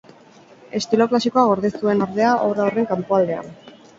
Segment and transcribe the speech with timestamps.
[0.79, 3.55] Estilo klasikoa gorde zuen, ordea, obra horren kanpoaldean.